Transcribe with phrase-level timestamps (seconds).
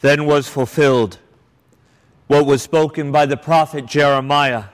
[0.00, 1.18] Then was fulfilled
[2.28, 4.64] what was spoken by the prophet Jeremiah.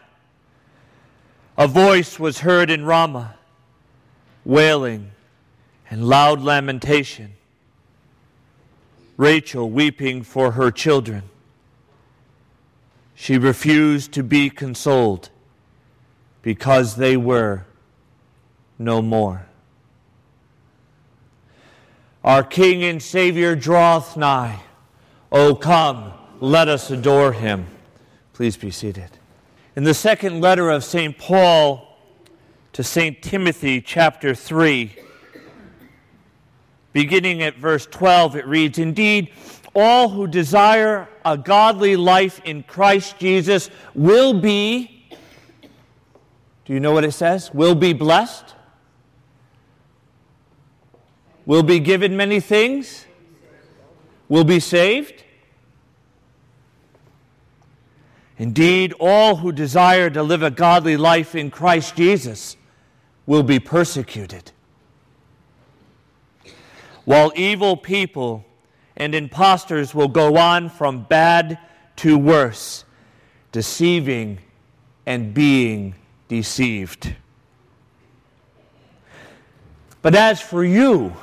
[1.56, 3.36] A voice was heard in Ramah,
[4.44, 5.12] wailing
[5.88, 7.34] and loud lamentation.
[9.16, 11.22] Rachel weeping for her children.
[13.14, 15.30] She refused to be consoled
[16.42, 17.64] because they were
[18.78, 19.46] no more.
[22.24, 24.60] Our King and Savior draweth nigh.
[25.34, 27.66] O come, let us adore him.
[28.34, 29.10] Please be seated.
[29.74, 31.18] In the second letter of St.
[31.18, 31.98] Paul
[32.72, 33.20] to St.
[33.20, 34.94] Timothy, chapter 3,
[36.92, 39.32] beginning at verse 12, it reads Indeed,
[39.74, 45.08] all who desire a godly life in Christ Jesus will be,
[46.64, 47.52] do you know what it says?
[47.52, 48.54] Will be blessed?
[51.44, 53.06] Will be given many things?
[54.28, 55.22] Will be saved?
[58.38, 62.56] Indeed, all who desire to live a godly life in Christ Jesus
[63.26, 64.50] will be persecuted.
[67.04, 68.44] While evil people
[68.96, 71.58] and impostors will go on from bad
[71.96, 72.84] to worse,
[73.52, 74.38] deceiving
[75.06, 75.94] and being
[76.28, 77.14] deceived.
[80.02, 81.14] But as for you,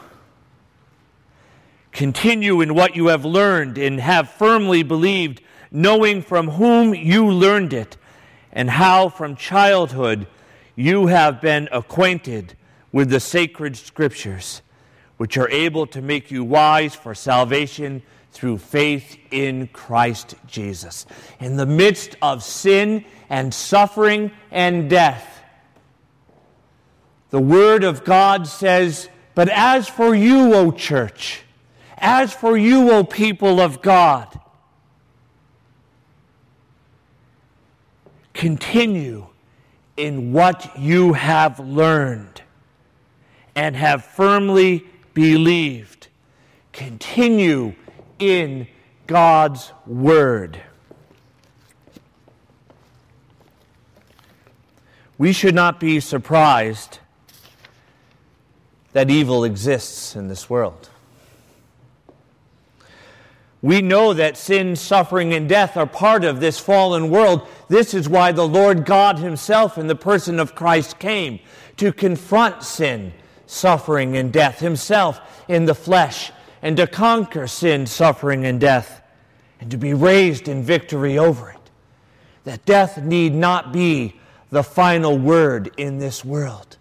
[1.91, 7.73] continue in what you have learned and have firmly believed, knowing from whom you learned
[7.73, 7.97] it,
[8.51, 10.27] and how from childhood
[10.75, 12.55] you have been acquainted
[12.91, 14.61] with the sacred scriptures
[15.17, 21.05] which are able to make you wise for salvation through faith in Christ Jesus.
[21.39, 25.43] In the midst of sin and suffering and death,
[27.29, 31.43] the Word of God says, But as for you, O church,
[32.01, 34.39] as for you, O people of God,
[38.33, 39.27] continue
[39.95, 42.41] in what you have learned
[43.55, 46.07] and have firmly believed.
[46.73, 47.75] Continue
[48.17, 48.67] in
[49.05, 50.61] God's Word.
[55.17, 56.97] We should not be surprised
[58.93, 60.90] that evil exists in this world.
[63.61, 67.47] We know that sin, suffering, and death are part of this fallen world.
[67.67, 71.39] This is why the Lord God Himself, in the person of Christ, came
[71.77, 73.13] to confront sin,
[73.47, 79.01] suffering, and death himself in the flesh, and to conquer sin, suffering, and death,
[79.59, 81.71] and to be raised in victory over it.
[82.43, 84.19] That death need not be
[84.51, 86.77] the final word in this world,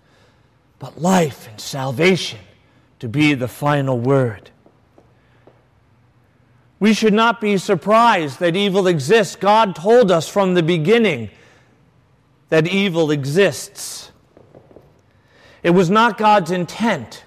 [0.78, 2.40] but life and salvation
[2.98, 4.50] to be the final word.
[6.80, 9.36] We should not be surprised that evil exists.
[9.36, 11.28] God told us from the beginning
[12.48, 14.10] that evil exists.
[15.62, 17.24] It was not God's intent.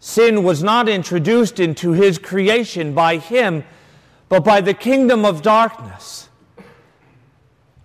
[0.00, 3.64] Sin was not introduced into his creation by him,
[4.28, 6.28] but by the kingdom of darkness.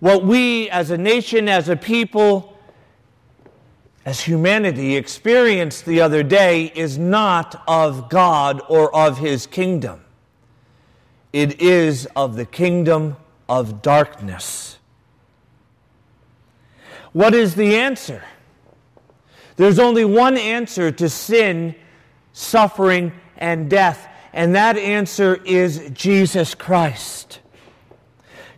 [0.00, 2.51] What we as a nation, as a people,
[4.04, 10.00] as humanity experienced the other day is not of God or of his kingdom.
[11.32, 13.16] It is of the kingdom
[13.48, 14.78] of darkness.
[17.12, 18.24] What is the answer?
[19.56, 21.74] There's only one answer to sin,
[22.32, 27.40] suffering, and death, and that answer is Jesus Christ.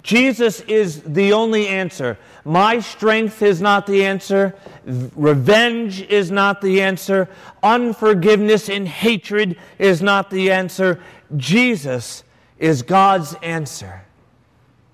[0.02, 2.18] Jesus is the only answer.
[2.44, 4.54] My strength is not the answer.
[4.84, 7.28] Revenge is not the answer.
[7.62, 11.00] Unforgiveness and hatred is not the answer.
[11.36, 12.22] Jesus
[12.58, 14.04] is God's answer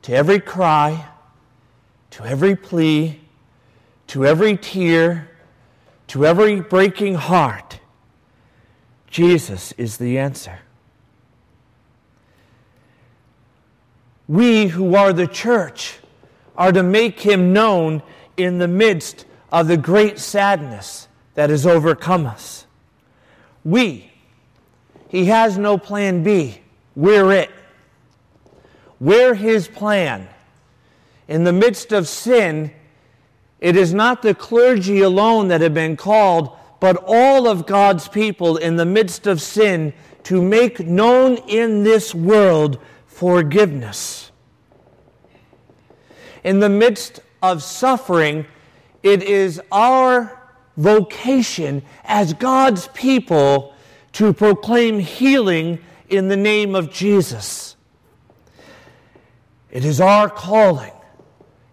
[0.03, 1.06] to every cry,
[2.11, 3.21] to every plea,
[4.06, 5.31] to every tear,
[6.09, 7.78] to every breaking heart,
[9.06, 10.59] Jesus is the answer.
[14.26, 15.99] We who are the church
[16.56, 18.02] are to make him known
[18.37, 22.67] in the midst of the great sadness that has overcome us.
[23.64, 24.11] We,
[25.08, 26.61] he has no plan B.
[26.94, 27.50] We're it.
[28.99, 30.29] We're his plan.
[31.29, 32.73] In the midst of sin,
[33.61, 38.56] it is not the clergy alone that have been called, but all of God's people
[38.56, 39.93] in the midst of sin
[40.25, 44.30] to make known in this world forgiveness.
[46.44, 48.46] In the midst of suffering,
[49.02, 50.38] it is our
[50.76, 53.75] vocation as God's people
[54.12, 55.78] to proclaim healing
[56.08, 57.76] in the name of Jesus.
[59.70, 60.92] It is our calling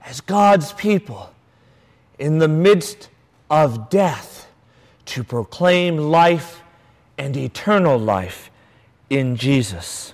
[0.03, 1.33] as God's people
[2.19, 3.09] in the midst
[3.49, 4.47] of death
[5.05, 6.61] to proclaim life
[7.17, 8.51] and eternal life
[9.09, 10.13] in Jesus.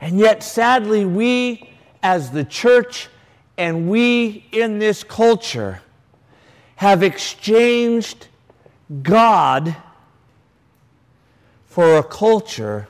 [0.00, 1.69] And yet, sadly, we
[2.02, 3.08] as the church
[3.56, 5.82] and we in this culture
[6.76, 8.26] have exchanged
[9.02, 9.76] God
[11.66, 12.88] for a culture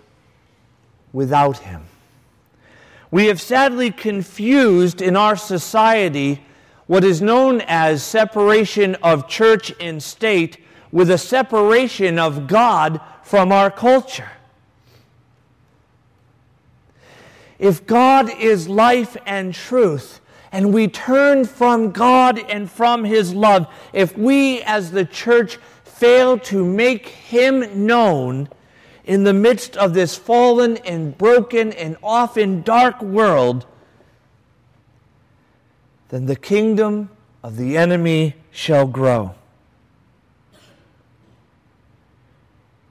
[1.12, 1.82] without Him.
[3.10, 6.42] We have sadly confused in our society
[6.86, 10.58] what is known as separation of church and state
[10.92, 14.30] with a separation of God from our culture.
[17.60, 23.66] If God is life and truth, and we turn from God and from His love,
[23.92, 28.48] if we as the church fail to make Him known
[29.04, 33.66] in the midst of this fallen and broken and often dark world,
[36.08, 37.10] then the kingdom
[37.42, 39.34] of the enemy shall grow.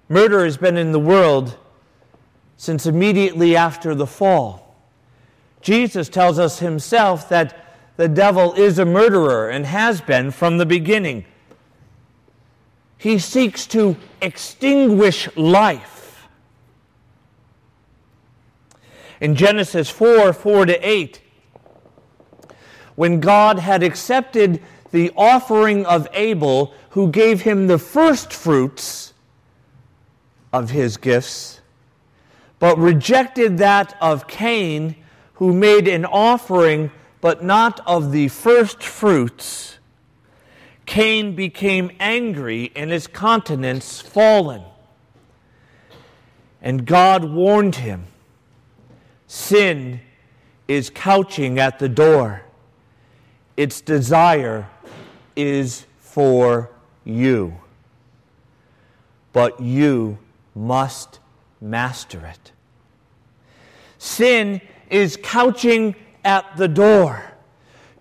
[0.08, 1.58] Murder has been in the world
[2.60, 4.76] since immediately after the fall.
[5.62, 7.66] Jesus tells us himself that
[7.96, 11.24] the devil is a murderer and has been from the beginning.
[12.98, 16.28] He seeks to extinguish life.
[19.22, 21.22] In Genesis 4 4 to 8,
[22.96, 29.14] when God had accepted the offering of Abel, who gave him the first fruits
[30.52, 31.59] of his gifts,
[32.60, 34.96] but rejected that of Cain,
[35.34, 36.92] who made an offering
[37.22, 39.78] but not of the first fruits,
[40.86, 44.64] Cain became angry and his countenance fallen.
[46.62, 48.08] And God warned him
[49.28, 50.02] Sin
[50.68, 52.42] is couching at the door,
[53.56, 54.68] its desire
[55.36, 56.72] is for
[57.06, 57.56] you.
[59.32, 60.18] But you
[60.56, 61.20] must
[61.62, 62.52] master it.
[63.98, 67.24] Sin is couching at the door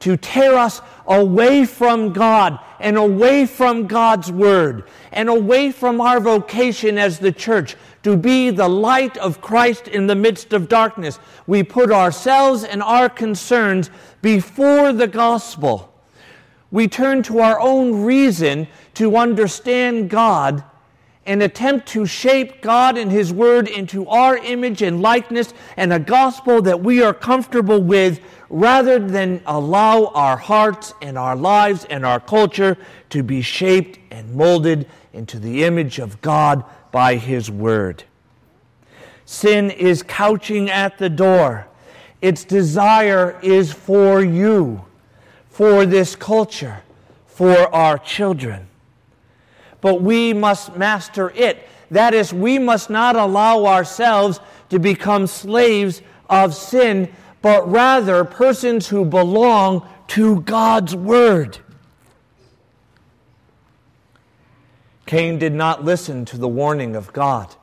[0.00, 6.20] to tear us away from God and away from God's Word and away from our
[6.20, 7.75] vocation as the church
[8.05, 11.19] to be the light of Christ in the midst of darkness.
[11.46, 13.90] We put ourselves and our concerns
[14.22, 15.93] before the gospel.
[16.70, 20.62] We turn to our own reason to understand God
[21.28, 25.98] and attempt to shape God and His Word into our image and likeness and a
[25.98, 32.06] gospel that we are comfortable with rather than allow our hearts and our lives and
[32.06, 32.78] our culture
[33.10, 38.04] to be shaped and molded into the image of God by His Word.
[39.26, 41.66] Sin is couching at the door.
[42.22, 44.82] Its desire is for you,
[45.50, 46.82] for this culture,
[47.26, 48.69] for our children
[49.80, 51.69] but we must master it.
[51.90, 57.10] That is, we must not allow ourselves to become slaves of sin,
[57.40, 61.58] but rather persons who belong to God's Word.
[65.06, 67.54] Cain did not listen to the warning of God.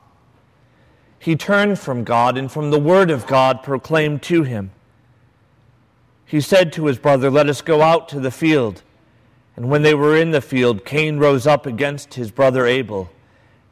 [1.18, 4.72] He turned from God and from the Word of God proclaimed to him.
[6.24, 8.82] He said to his brother, Let us go out to the field.
[9.56, 13.10] And when they were in the field, Cain rose up against his brother Abel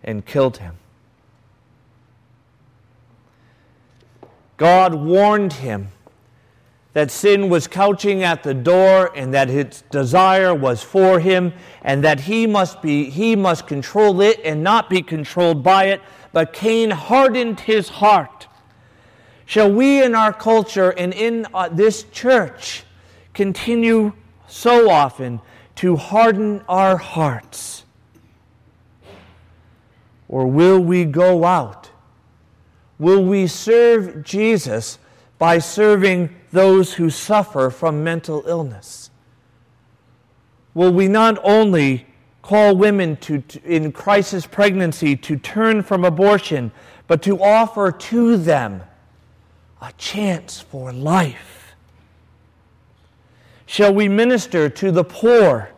[0.02, 0.76] and killed him.
[4.56, 5.88] God warned him
[6.94, 12.02] that sin was couching at the door and that its desire was for him and
[12.04, 16.00] that he must be he must control it and not be controlled by it
[16.32, 18.46] but Cain hardened his heart
[19.44, 22.84] shall we in our culture and in uh, this church
[23.34, 24.12] continue
[24.46, 25.40] so often
[25.76, 27.84] to harden our hearts?
[30.28, 31.90] Or will we go out?
[32.98, 34.98] Will we serve Jesus
[35.38, 39.10] by serving those who suffer from mental illness?
[40.74, 42.06] Will we not only
[42.42, 46.72] call women to, to, in crisis pregnancy to turn from abortion,
[47.06, 48.82] but to offer to them
[49.80, 51.53] a chance for life?
[53.74, 55.68] Shall we minister to the poor?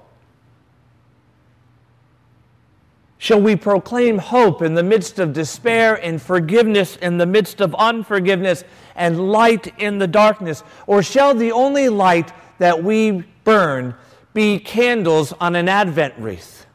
[3.16, 7.74] Shall we proclaim hope in the midst of despair and forgiveness in the midst of
[7.76, 10.62] unforgiveness and light in the darkness?
[10.86, 13.94] Or shall the only light that we burn
[14.34, 16.65] be candles on an Advent wreath?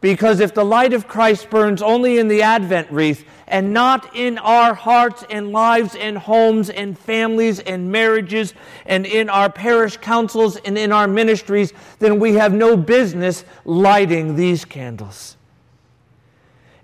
[0.00, 4.38] Because if the light of Christ burns only in the Advent wreath and not in
[4.38, 8.54] our hearts and lives and homes and families and marriages
[8.86, 14.36] and in our parish councils and in our ministries, then we have no business lighting
[14.36, 15.36] these candles.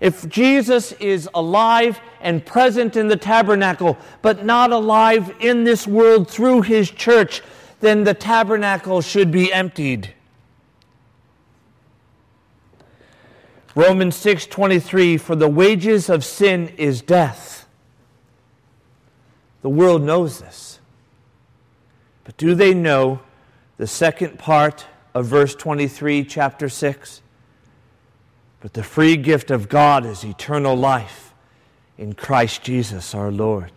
[0.01, 6.29] If Jesus is alive and present in the tabernacle, but not alive in this world
[6.29, 7.41] through his church,
[7.79, 10.14] then the tabernacle should be emptied.
[13.75, 17.67] Romans 6:23 for the wages of sin is death.
[19.61, 20.79] The world knows this.
[22.23, 23.19] But do they know
[23.77, 27.21] the second part of verse 23 chapter 6?
[28.61, 31.33] But the free gift of God is eternal life
[31.97, 33.71] in Christ Jesus our Lord.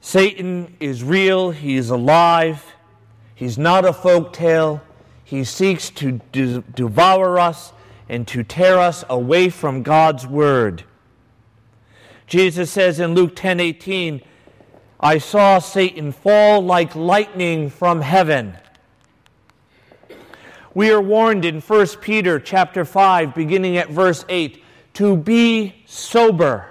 [0.00, 2.64] Satan is real, he is alive,
[3.34, 4.80] he's not a folk tale.
[5.30, 7.72] He seeks to de- devour us
[8.08, 10.82] and to tear us away from God's word.
[12.26, 14.22] Jesus says in Luke 10:18,
[14.98, 18.58] I saw Satan fall like lightning from heaven.
[20.74, 26.66] We are warned in 1 Peter chapter 5 beginning at verse 8 to be sober,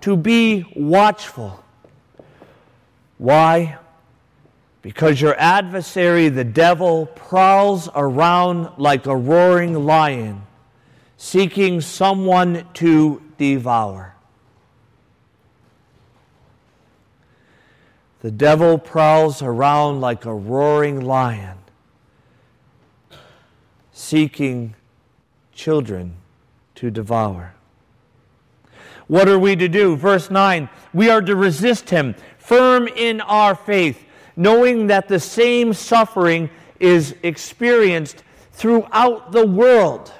[0.00, 1.62] to be watchful.
[3.16, 3.78] Why?
[4.88, 10.46] Because your adversary, the devil, prowls around like a roaring lion,
[11.18, 14.14] seeking someone to devour.
[18.22, 21.58] The devil prowls around like a roaring lion,
[23.92, 24.74] seeking
[25.52, 26.16] children
[26.76, 27.52] to devour.
[29.06, 29.96] What are we to do?
[29.96, 34.06] Verse 9 We are to resist him, firm in our faith
[34.38, 40.12] knowing that the same suffering is experienced throughout the world.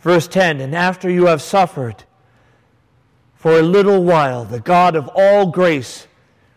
[0.00, 2.02] Verse 10 And after you have suffered
[3.36, 6.08] for a little while, the God of all grace,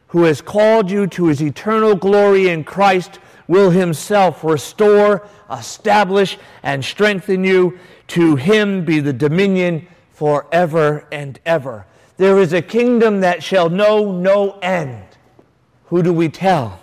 [0.07, 6.83] who has called you to his eternal glory in Christ, will himself restore, establish, and
[6.83, 7.77] strengthen you.
[8.07, 11.85] To him be the dominion forever and ever.
[12.17, 15.14] There is a kingdom that shall know no end.
[15.87, 16.79] Who do we tell?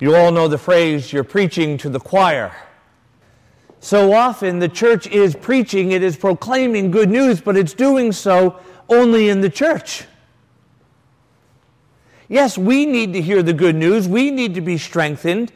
[0.00, 2.52] You all know the phrase, you're preaching to the choir.
[3.78, 8.58] So often the church is preaching, it is proclaiming good news, but it's doing so
[8.88, 10.04] only in the church.
[12.28, 15.52] Yes, we need to hear the good news, we need to be strengthened.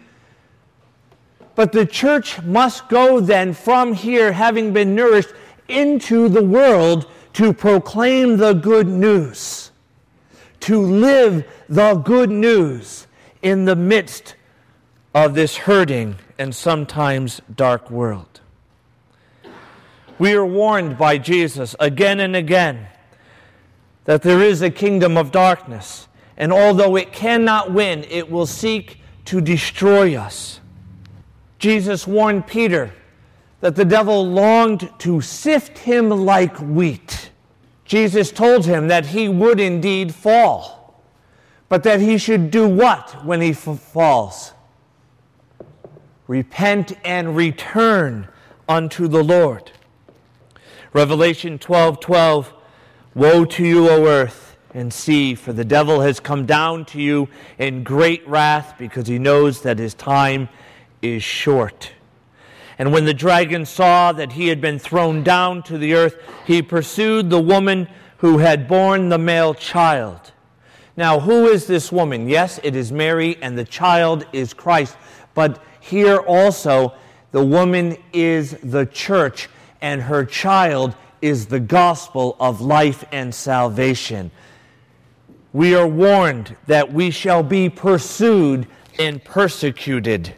[1.56, 5.30] But the church must go then from here, having been nourished,
[5.68, 9.65] into the world to proclaim the good news
[10.66, 13.06] to live the good news
[13.40, 14.34] in the midst
[15.14, 18.40] of this hurting and sometimes dark world.
[20.18, 22.88] We are warned by Jesus again and again
[24.06, 29.00] that there is a kingdom of darkness, and although it cannot win, it will seek
[29.26, 30.58] to destroy us.
[31.60, 32.92] Jesus warned Peter
[33.60, 37.30] that the devil longed to sift him like wheat.
[37.86, 41.02] Jesus told him that he would indeed fall,
[41.68, 44.52] but that he should do what when he f- falls?
[46.26, 48.28] Repent and return
[48.68, 49.70] unto the Lord.
[50.92, 52.52] Revelation 12 12
[53.14, 57.28] Woe to you, O earth and sea, for the devil has come down to you
[57.58, 60.50] in great wrath because he knows that his time
[61.00, 61.92] is short.
[62.78, 66.16] And when the dragon saw that he had been thrown down to the earth,
[66.46, 70.32] he pursued the woman who had borne the male child.
[70.96, 72.28] Now, who is this woman?
[72.28, 74.96] Yes, it is Mary, and the child is Christ.
[75.34, 76.94] But here also,
[77.32, 79.48] the woman is the church,
[79.80, 84.30] and her child is the gospel of life and salvation.
[85.52, 88.66] We are warned that we shall be pursued
[88.98, 90.34] and persecuted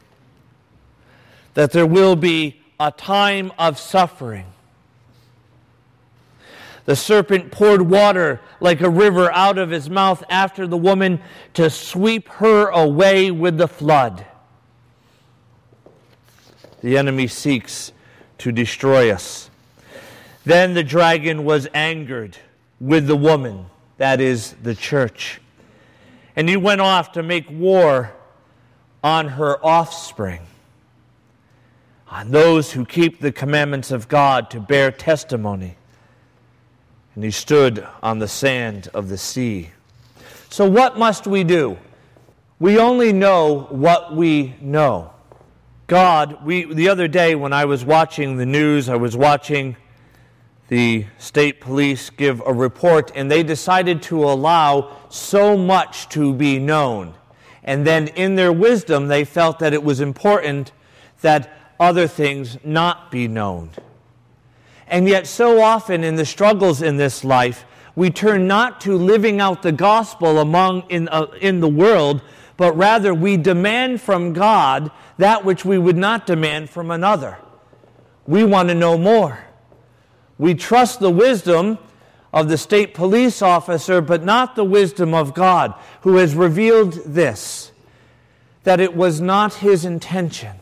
[1.59, 4.47] that there will be a time of suffering.
[6.85, 11.21] The serpent poured water like a river out of his mouth after the woman
[11.55, 14.25] to sweep her away with the flood.
[16.81, 17.91] The enemy seeks
[18.39, 19.51] to destroy us.
[20.45, 22.39] Then the dragon was angered
[22.79, 25.41] with the woman, that is, the church.
[26.37, 28.13] And he went off to make war
[29.03, 30.43] on her offspring
[32.11, 35.77] on those who keep the commandments of God to bear testimony.
[37.15, 39.71] And he stood on the sand of the sea.
[40.51, 41.79] So, what must we do?
[42.59, 45.13] We only know what we know.
[45.87, 49.77] God, we, the other day when I was watching the news, I was watching
[50.69, 56.59] the state police give a report, and they decided to allow so much to be
[56.59, 57.15] known.
[57.65, 60.73] And then, in their wisdom, they felt that it was important
[61.21, 63.71] that other things not be known.
[64.87, 69.41] And yet, so often in the struggles in this life, we turn not to living
[69.41, 72.23] out the gospel among in, uh, in the world,
[72.57, 77.39] but rather we demand from God that which we would not demand from another.
[78.27, 79.45] We want to know more.
[80.39, 81.79] We trust the wisdom
[82.33, 87.73] of the state police officer, but not the wisdom of God, who has revealed this
[88.65, 90.55] that it was not his intention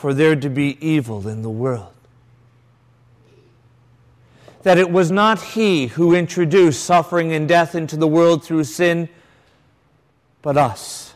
[0.00, 1.92] for there to be evil in the world.
[4.62, 9.08] That it was not he who introduced suffering and death into the world through sin,
[10.42, 11.14] but us.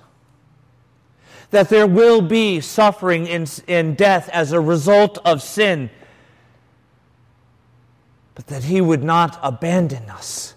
[1.50, 5.90] That there will be suffering and, death as a result of sin
[8.34, 10.54] but that He would not abandon us,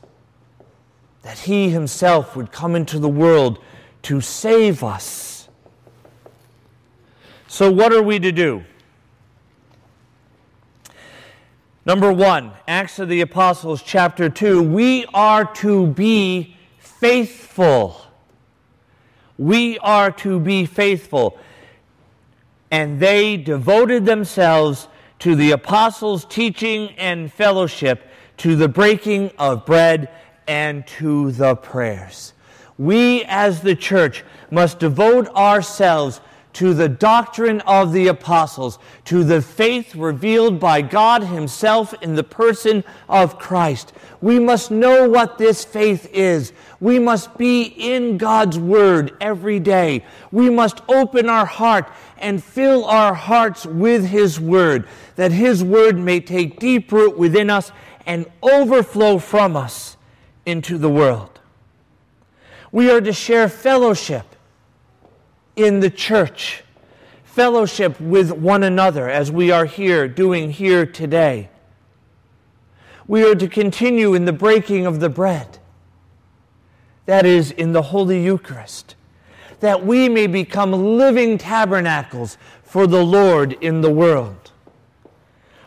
[1.21, 3.59] that He Himself would come into the world
[4.03, 5.36] to save us.
[7.49, 8.63] So, what are we to do?
[11.85, 18.01] Number one, Acts of the Apostles, chapter 2, we are to be faithful.
[19.37, 21.39] We are to be faithful.
[22.69, 24.89] And they devoted themselves
[25.19, 30.09] to the apostles' teaching and fellowship, to the breaking of bread,
[30.45, 32.33] and to the prayers.
[32.77, 36.19] We as the church must devote ourselves
[36.57, 42.23] to the doctrine of the apostles, to the faith revealed by God Himself in the
[42.23, 43.93] person of Christ.
[44.21, 46.53] We must know what this faith is.
[46.79, 50.03] We must be in God's Word every day.
[50.31, 55.99] We must open our heart and fill our hearts with His Word, that His Word
[55.99, 57.71] may take deep root within us
[58.07, 59.95] and overflow from us
[60.43, 61.39] into the world.
[62.71, 64.25] We are to share fellowship
[65.57, 66.63] in the church,
[67.23, 71.49] fellowship with one another as we are here doing here today.
[73.07, 75.57] We are to continue in the breaking of the bread,
[77.05, 78.95] that is, in the Holy Eucharist,
[79.59, 84.51] that we may become living tabernacles for the Lord in the world.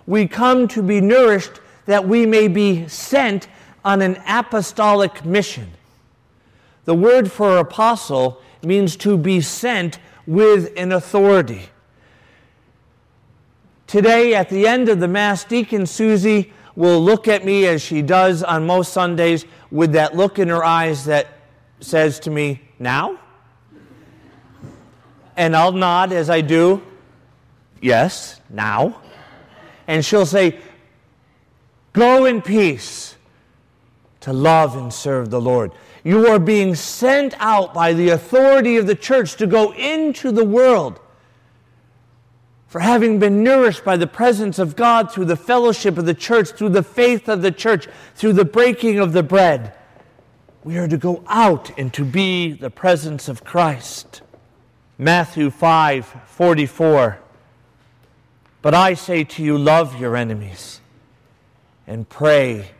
[0.06, 3.48] We come to be nourished that we may be sent
[3.84, 5.72] on an apostolic mission.
[6.84, 11.68] The word for apostle means to be sent with an authority.
[13.86, 18.02] Today, at the end of the Mass, Deacon Susie will look at me as she
[18.02, 21.26] does on most Sundays with that look in her eyes that
[21.80, 23.18] says to me, Now?
[25.36, 26.82] And I'll nod as I do,
[27.80, 29.00] Yes, now.
[29.86, 30.58] And she'll say,
[31.92, 33.16] Go in peace
[34.20, 35.72] to love and serve the Lord.
[36.02, 40.44] You are being sent out by the authority of the church to go into the
[40.44, 41.00] world.
[42.68, 46.50] For having been nourished by the presence of God through the fellowship of the church,
[46.50, 49.74] through the faith of the church, through the breaking of the bread,
[50.62, 54.22] we are to go out and to be the presence of Christ.
[54.98, 57.18] Matthew 5 44.
[58.62, 60.80] But I say to you, love your enemies
[61.86, 62.70] and pray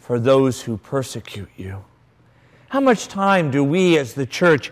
[0.00, 1.84] for those who persecute you.
[2.68, 4.70] How much time do we as the church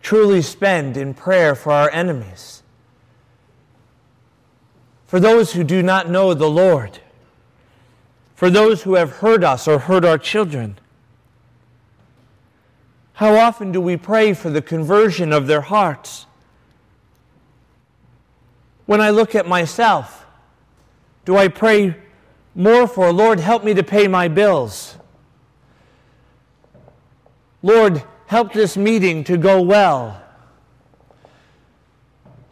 [0.00, 2.62] truly spend in prayer for our enemies?
[5.06, 6.98] For those who do not know the Lord?
[8.34, 10.78] For those who have hurt us or hurt our children?
[13.14, 16.26] How often do we pray for the conversion of their hearts?
[18.86, 20.26] When I look at myself,
[21.24, 21.96] do I pray
[22.54, 24.96] more for, Lord, help me to pay my bills?
[27.64, 30.22] Lord, help this meeting to go well.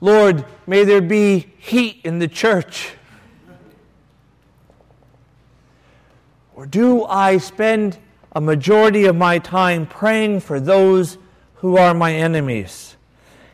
[0.00, 2.92] Lord, may there be heat in the church.
[6.54, 7.98] Or do I spend
[8.34, 11.18] a majority of my time praying for those
[11.56, 12.96] who are my enemies,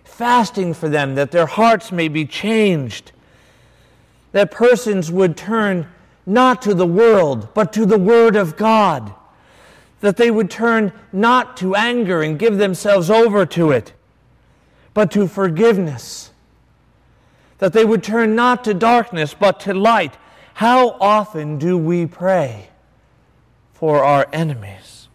[0.04, 3.10] fasting for them that their hearts may be changed,
[4.30, 5.88] that persons would turn
[6.24, 9.12] not to the world, but to the Word of God?
[10.00, 13.92] That they would turn not to anger and give themselves over to it,
[14.94, 16.30] but to forgiveness.
[17.58, 20.16] That they would turn not to darkness, but to light.
[20.54, 22.68] How often do we pray
[23.72, 25.08] for our enemies?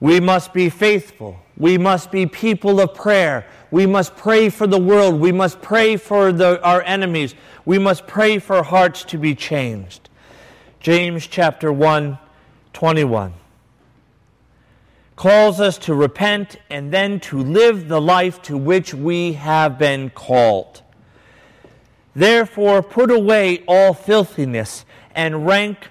[0.00, 1.40] We must be faithful.
[1.56, 3.46] We must be people of prayer.
[3.70, 5.20] We must pray for the world.
[5.20, 7.34] We must pray for the, our enemies.
[7.64, 10.05] We must pray for hearts to be changed.
[10.86, 12.16] James chapter 1,
[12.72, 13.34] 21
[15.16, 20.10] calls us to repent and then to live the life to which we have been
[20.10, 20.82] called.
[22.14, 25.88] Therefore, put away all filthiness and rank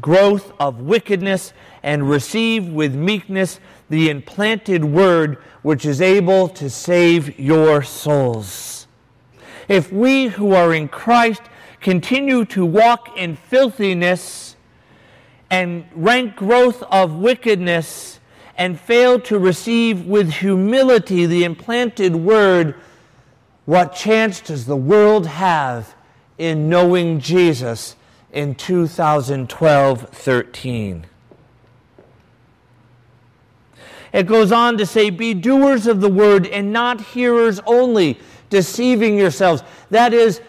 [0.00, 3.58] growth of wickedness, and receive with meekness
[3.90, 8.86] the implanted word which is able to save your souls.
[9.66, 11.42] If we who are in Christ
[11.80, 14.56] continue to walk in filthiness
[15.50, 18.20] and rank growth of wickedness,
[18.56, 22.74] and fail to receive with humility the implanted word,
[23.64, 25.94] what chance does the world have
[26.36, 27.94] in knowing Jesus
[28.32, 31.06] in 2012 13?
[34.12, 38.18] It goes on to say, Be doers of the word and not hearers only,
[38.50, 39.62] deceiving yourselves.
[39.90, 40.40] That is,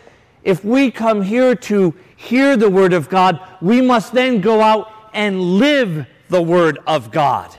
[0.43, 4.91] if we come here to hear the word of God, we must then go out
[5.13, 7.55] and live the word of God.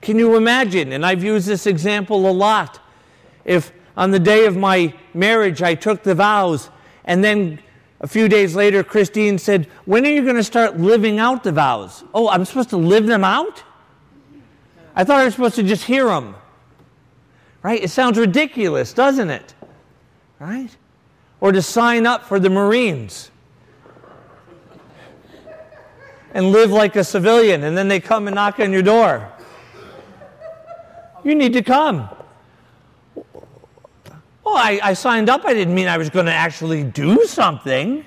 [0.00, 0.92] Can you imagine?
[0.92, 2.80] And I've used this example a lot.
[3.44, 6.70] If on the day of my marriage I took the vows,
[7.04, 7.60] and then
[8.00, 11.52] a few days later Christine said, When are you going to start living out the
[11.52, 12.04] vows?
[12.14, 13.62] Oh, I'm supposed to live them out?
[14.94, 16.34] I thought I was supposed to just hear them.
[17.62, 17.82] Right?
[17.82, 19.54] It sounds ridiculous, doesn't it?
[20.38, 20.76] Right?
[21.40, 23.30] Or to sign up for the Marines
[26.34, 29.32] and live like a civilian, and then they come and knock on your door.
[31.24, 32.08] You need to come.
[33.14, 35.44] Well, I, I signed up.
[35.44, 38.04] I didn't mean I was going to actually do something.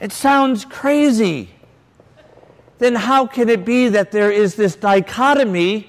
[0.00, 1.50] It sounds crazy.
[2.78, 5.88] Then how can it be that there is this dichotomy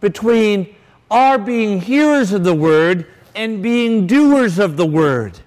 [0.00, 0.74] between
[1.10, 5.40] our being hearers of the word and being doers of the word?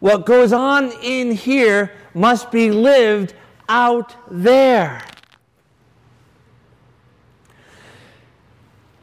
[0.00, 3.34] What goes on in here must be lived
[3.68, 5.02] out there.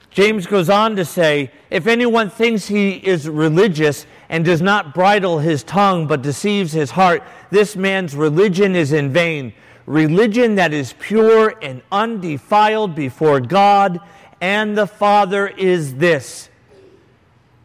[0.10, 5.40] James goes on to say, If anyone thinks he is religious and does not bridle
[5.40, 9.54] his tongue but deceives his heart, this man's religion is in vain.
[9.86, 14.00] Religion that is pure and undefiled before God
[14.40, 16.50] and the Father is this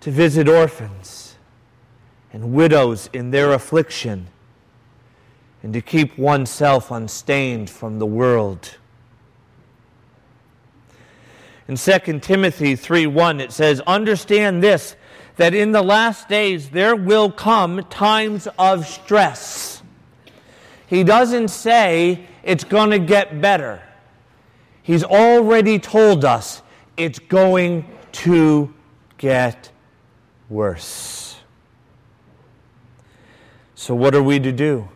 [0.00, 1.36] to visit orphans
[2.32, 4.28] and widows in their affliction
[5.62, 8.76] and to keep oneself unstained from the world.
[11.68, 14.96] In 2 Timothy 3:1 it says, "Understand this
[15.36, 19.82] that in the last days there will come times of stress."
[20.86, 23.82] He doesn't say it's going to get better.
[24.82, 26.62] He's already told us
[26.96, 28.74] it's going to
[29.18, 29.70] get
[30.50, 31.36] worse.
[33.74, 34.88] So, what are we to do?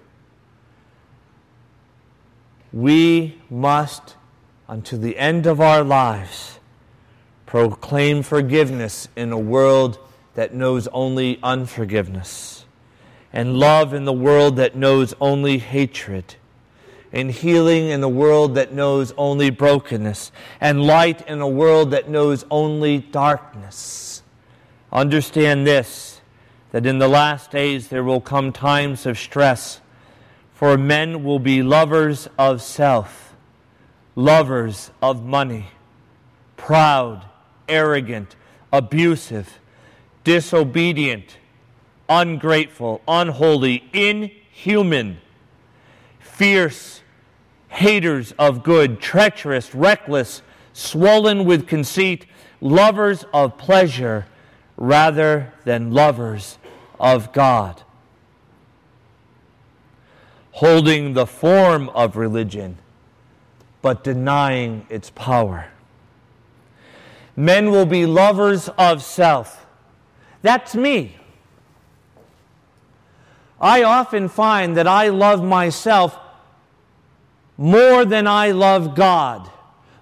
[2.73, 4.17] We must,
[4.69, 6.55] until the end of our lives,
[7.55, 10.01] Proclaim forgiveness in a world
[10.35, 12.65] that knows only unforgiveness,
[13.33, 16.35] and love in the world that knows only hatred,
[17.13, 22.09] and healing in a world that knows only brokenness, and light in a world that
[22.09, 24.14] knows only darkness.
[24.95, 26.21] Understand this
[26.71, 29.81] that in the last days there will come times of stress,
[30.53, 33.35] for men will be lovers of self,
[34.15, 35.67] lovers of money,
[36.57, 37.25] proud
[37.69, 38.37] arrogant,
[38.73, 39.59] abusive,
[40.23, 41.39] disobedient,
[42.09, 45.19] ungrateful, unholy, inhuman,
[46.21, 47.01] fierce,
[47.69, 52.27] haters of good, treacherous, reckless, swollen with conceit,
[52.61, 54.27] lovers of pleasure
[54.77, 56.59] rather than lovers
[56.99, 57.83] of God.
[60.53, 62.79] Holding the form of religion,
[63.83, 65.69] but denying its power.
[67.37, 69.67] Men will be lovers of self.
[70.43, 71.17] That's me.
[73.61, 76.19] I often find that I love myself
[77.57, 79.51] more than I love God,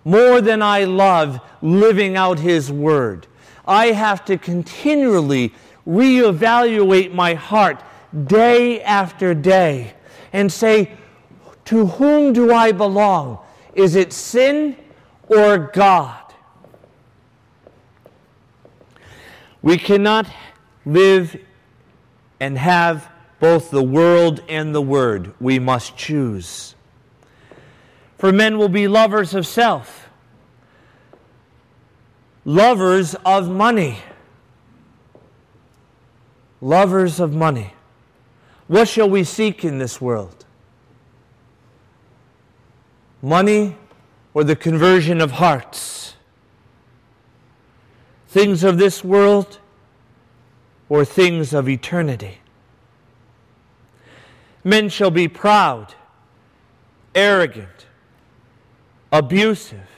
[0.05, 3.27] more than I love living out His Word.
[3.66, 5.55] I have to continually
[5.87, 7.83] reevaluate my heart
[8.27, 9.94] day after day
[10.33, 10.92] and say,
[11.66, 13.38] To whom do I belong?
[13.75, 14.77] Is it sin
[15.29, 16.18] or God?
[19.62, 20.27] We cannot
[20.85, 21.37] live
[22.40, 25.33] and have both the world and the word.
[25.40, 26.75] We must choose.
[28.18, 30.02] For men will be lovers of self.
[32.45, 33.99] Lovers of money.
[36.61, 37.75] Lovers of money.
[38.69, 40.45] What shall we seek in this world?
[43.21, 43.77] Money
[44.35, 46.15] or the conversion of hearts?
[48.29, 49.59] Things of this world
[50.89, 52.39] or things of eternity?
[54.65, 55.95] Men shall be proud,
[57.15, 57.87] arrogant,
[59.11, 59.92] abusive,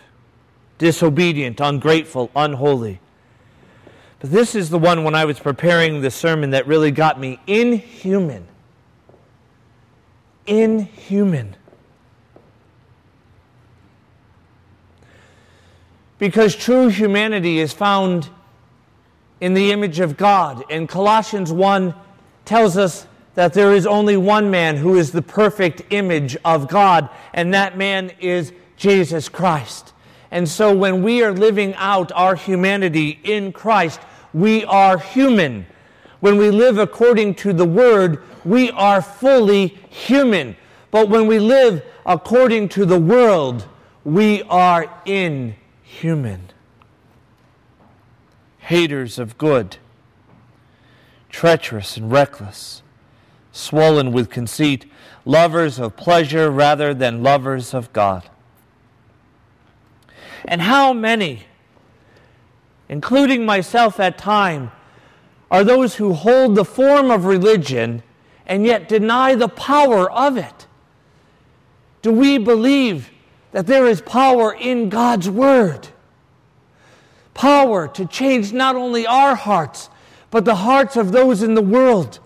[0.79, 3.01] disobedient, ungrateful, unholy.
[4.21, 7.39] But this is the one when I was preparing the sermon that really got me
[7.47, 8.47] inhuman.
[10.47, 11.57] Inhuman.
[16.19, 18.31] Because true humanity is found
[19.41, 20.65] in the image of God.
[20.71, 21.95] And Colossians 1
[22.45, 27.11] tells us that there is only one man who is the perfect image of God,
[27.33, 29.93] and that man is Jesus Christ.
[30.35, 34.01] And so when we are living out our humanity in Christ,
[34.33, 35.65] we are human.
[36.19, 40.57] When we live according to the Word, we are fully human.
[40.91, 43.69] But when we live according to the world,
[44.03, 46.51] we are inhuman.
[48.59, 49.77] Haters of good,
[51.31, 52.83] treacherous and reckless
[53.53, 54.91] swollen with conceit,
[55.25, 58.29] lovers of pleasure rather than lovers of God.
[60.45, 61.45] And how many,
[62.89, 64.73] including myself at time,
[65.51, 68.03] are those who hold the form of religion
[68.47, 70.67] and yet deny the power of it?
[72.03, 73.11] Do we believe
[73.53, 75.89] that there is power in God's Word?
[77.33, 79.89] Power to change not only our hearts,
[80.31, 82.21] but the hearts of those in the world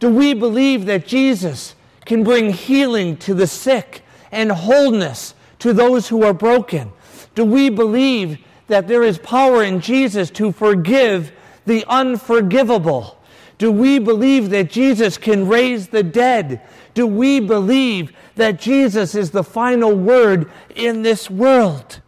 [0.00, 1.74] do we believe that Jesus
[2.04, 6.92] can bring healing to the sick and wholeness to those who are broken?
[7.38, 11.30] Do we believe that there is power in Jesus to forgive
[11.66, 13.16] the unforgivable?
[13.58, 16.60] Do we believe that Jesus can raise the dead?
[16.94, 22.00] Do we believe that Jesus is the final word in this world?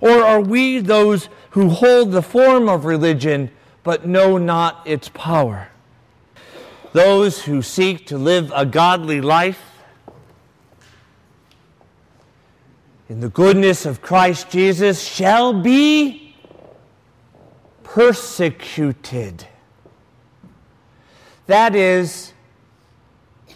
[0.00, 3.50] Or are we those who hold the form of religion
[3.82, 5.70] but know not its power?
[6.92, 9.77] those who seek to live a godly life
[13.08, 16.36] in the goodness of Christ Jesus shall be
[17.82, 19.46] persecuted.
[21.46, 22.34] That is,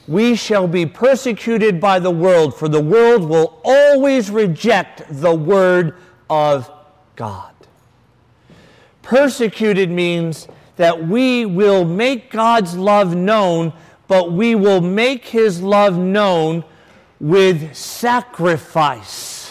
[0.08, 5.96] we shall be persecuted by the world, for the world will always reject the word
[6.30, 6.70] of
[7.14, 7.52] God.
[9.02, 13.74] Persecuted means that we will make God's love known,
[14.08, 16.64] but we will make his love known
[17.20, 19.41] with sacrifice.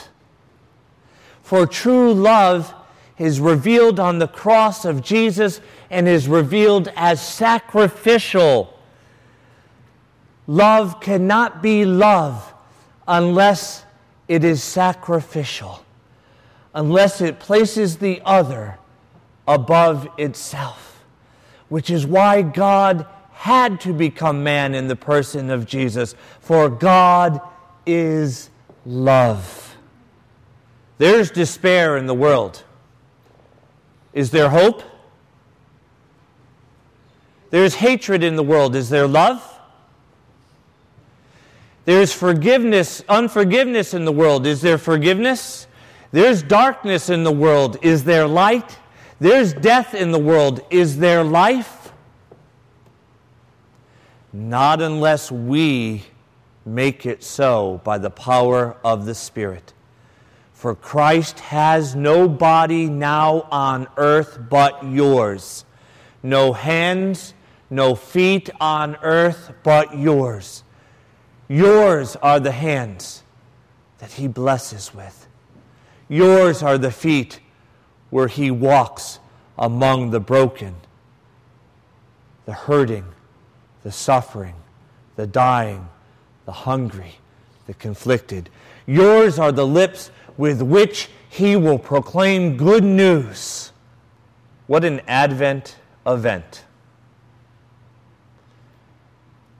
[1.52, 2.74] For true love
[3.18, 5.60] is revealed on the cross of Jesus
[5.90, 8.80] and is revealed as sacrificial.
[10.48, 12.54] Love cannot be love
[13.06, 13.84] unless
[14.30, 15.84] it is sacrificial,
[16.74, 18.78] unless it places the other
[19.46, 21.04] above itself
[21.68, 27.42] which is why God had to become man in the person of Jesus, for God
[27.86, 28.50] is
[28.86, 29.71] love.
[31.02, 32.64] There's despair in the world.
[34.14, 34.84] Is there hope?
[37.50, 38.76] There's hatred in the world.
[38.76, 39.42] Is there love?
[41.86, 44.46] There's forgiveness, unforgiveness in the world.
[44.46, 45.66] Is there forgiveness?
[46.12, 47.78] There's darkness in the world.
[47.82, 48.78] Is there light?
[49.20, 50.62] There's death in the world.
[50.70, 51.94] Is there life?
[54.32, 56.04] Not unless we
[56.64, 59.74] make it so by the power of the Spirit.
[60.62, 65.66] For Christ has no body now on earth but yours,
[66.22, 67.34] no hands,
[67.72, 70.64] no feet on earth but yours.
[71.48, 73.24] Yours are the hands
[73.98, 75.26] that he blesses with,
[76.08, 77.40] yours are the feet
[78.12, 79.18] where he walks
[79.58, 80.76] among the broken,
[82.46, 83.06] the hurting,
[83.82, 84.54] the suffering,
[85.16, 85.90] the dying,
[86.46, 87.16] the hungry,
[87.66, 88.48] the conflicted.
[88.86, 93.72] Yours are the lips with which he will proclaim good news.
[94.68, 96.64] What an Advent event!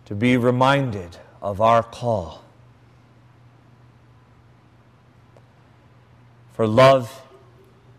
[0.06, 2.44] To be reminded of our call.
[6.54, 7.22] For love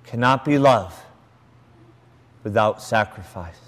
[0.04, 1.04] cannot be love
[2.44, 3.58] without sacrifice.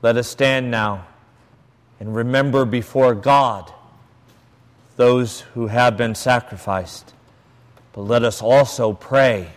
[0.00, 1.06] Let us stand now
[2.00, 3.72] and remember before God
[4.96, 7.14] those who have been sacrificed.
[7.92, 9.52] But let us also pray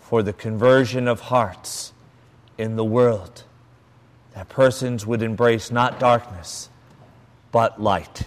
[0.00, 1.92] for the conversion of hearts
[2.58, 3.44] in the world,
[4.34, 6.68] that persons would embrace not darkness,
[7.50, 8.24] but light.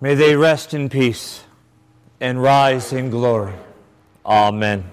[0.00, 1.44] May they rest in peace
[2.20, 3.54] and rise in glory.
[4.24, 4.84] Amen.